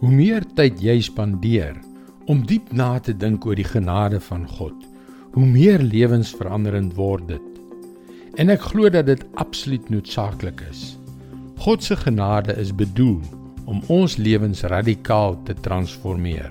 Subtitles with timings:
[0.00, 1.74] Hoe meer tyd jy spandeer
[2.32, 4.86] om diep na te dink oor die genade van God,
[5.34, 7.58] hoe meer lewensveranderend word dit.
[8.40, 10.94] En ek glo dat dit absoluut noodsaaklik is.
[11.60, 13.18] God se genade is bedoel
[13.68, 16.48] om ons lewens radikaal te transformeer.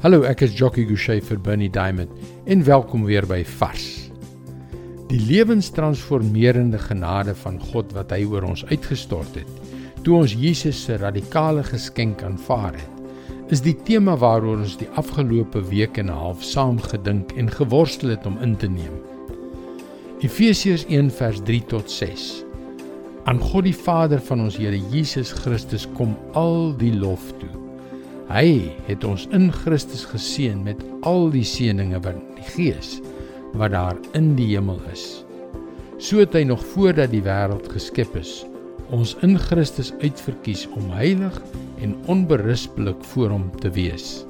[0.00, 2.14] Hallo, ek is Jockey Gouchee vir Bernie Diamond
[2.48, 3.90] en welkom weer by Vars.
[5.12, 9.69] Die lewenstransformerende genade van God wat hy oor ons uitgestort het,
[10.04, 13.00] toe ons Jesus se radikale geskenk aanvaar het,
[13.50, 18.10] is die tema waaroor ons die afgelope week en 'n half saam gedink en geworstel
[18.10, 18.96] het om in te neem.
[20.20, 22.44] Efesiërs 1:3 tot 6.
[23.24, 27.50] Aan God die Vader van ons Here Jesus Christus kom al die lof toe.
[28.28, 33.00] Hy het ons in Christus geseën met al die seënings van die Gees
[33.52, 35.24] wat daar in die hemel is.
[35.98, 38.46] So het hy nog voordat die wêreld geskep is,
[38.94, 41.36] ons in Christus uitverkies om heilig
[41.84, 44.24] en onberispelik voor hom te wees.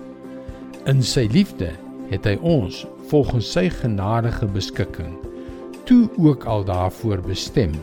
[0.89, 1.73] In sy liefde
[2.11, 5.17] het hy ons volgens sy genadige beskikking
[5.89, 7.75] toe ook al daarvoor bestem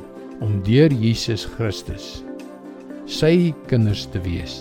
[0.44, 2.22] om deur Jesus Christus
[3.08, 4.59] sy kinders te wees.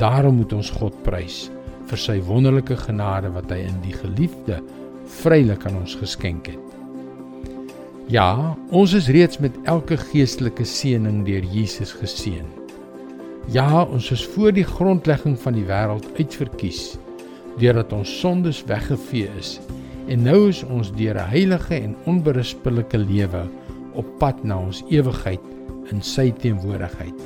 [0.00, 1.48] Daarom moet ons God prys
[1.90, 4.60] vir sy wonderlike genade wat hy in die geliefde
[5.20, 6.79] vrylik aan ons geskenk het.
[8.10, 12.48] Ja, ons is reeds met elke geestelike seëning deur Jesus geseën.
[13.54, 16.96] Ja, ons is voor die grondlegging van die wêreld uitverkies
[17.60, 19.52] deurdat ons sondes weggevee is
[20.10, 23.44] en nou is ons deur 'n heilige en onberispelike lewe
[23.94, 25.46] op pad na ons ewigheid
[25.92, 27.20] in sy teenwoordigheid.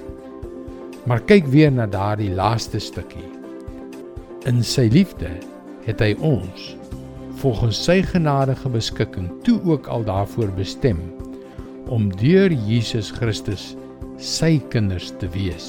[1.07, 3.31] Maar kyk weer na daardie laaste stukkie.
[4.45, 5.33] In sy liefde
[5.87, 6.77] het hy ons
[7.45, 10.97] volgens sy genadige beskikking toe ook al daarvoor bestem
[11.93, 13.75] om deur Jesus Christus
[14.17, 15.67] sy kinders te wees.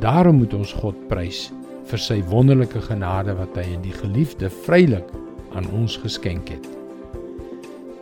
[0.00, 1.50] Daarom moet ons God prys
[1.90, 5.12] vir sy wonderlike genade wat hy in die geliefde vrylik
[5.52, 6.64] aan ons geskenk het.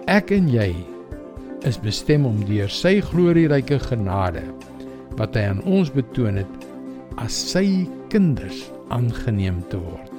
[0.07, 0.71] Ek en jy
[1.67, 4.47] is bestem om deur sy glorieryke genade
[5.19, 6.67] wat hy aan ons betoon het
[7.19, 7.67] as sy
[8.15, 10.13] kinders aangeneem te word.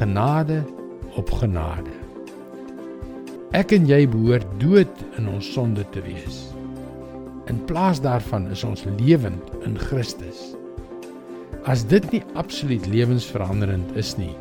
[0.00, 0.62] Genade
[1.18, 1.92] op genade.
[3.56, 6.44] Ek en jy behoort dood in ons sonde te wees.
[7.50, 10.52] In plaas daarvan is ons lewend in Christus.
[11.66, 14.34] As dit nie absoluut lewensveranderend is nie,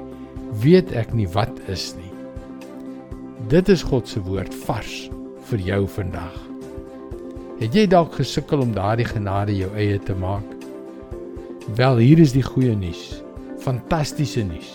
[0.61, 2.13] weet ek nie wat is nie.
[3.49, 5.09] Dit is God se woord vars
[5.49, 6.37] vir jou vandag.
[7.59, 10.45] Het jy dalk gesukkel om daardie genade jou eie te maak?
[11.75, 13.19] Wel, hier is die goeie nuus.
[13.65, 14.69] Fantastiese nuus.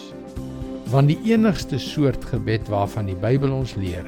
[0.95, 4.07] Want die enigste soort gebed waarvan die Bybel ons leer,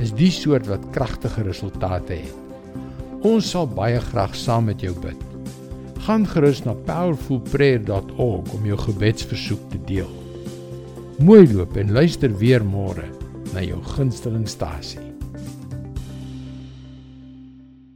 [0.00, 2.78] is die soort wat kragtige resultate het.
[3.20, 5.28] Ons sal baie graag saam met jou bid.
[6.06, 10.10] Gaan gerus na powerfulprayer.org om jou gebedsversoek te deel.
[11.20, 13.12] Mooi loop en luister weer môre
[13.52, 15.11] na jou gunstelingstasie.